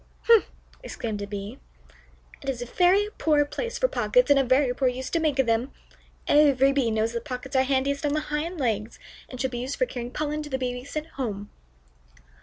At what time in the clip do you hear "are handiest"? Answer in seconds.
7.55-8.03